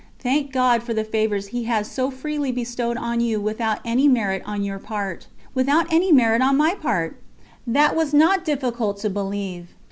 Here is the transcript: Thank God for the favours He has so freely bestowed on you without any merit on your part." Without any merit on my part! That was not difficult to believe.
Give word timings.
Thank 0.17 0.51
God 0.51 0.81
for 0.81 0.95
the 0.95 1.03
favours 1.03 1.49
He 1.49 1.65
has 1.65 1.87
so 1.87 2.09
freely 2.09 2.51
bestowed 2.51 2.97
on 2.97 3.19
you 3.21 3.39
without 3.39 3.77
any 3.85 4.07
merit 4.07 4.41
on 4.47 4.63
your 4.63 4.79
part." 4.79 5.27
Without 5.53 5.85
any 5.93 6.11
merit 6.11 6.41
on 6.41 6.57
my 6.57 6.73
part! 6.73 7.21
That 7.67 7.95
was 7.95 8.11
not 8.11 8.43
difficult 8.43 8.97
to 9.01 9.11
believe. 9.11 9.75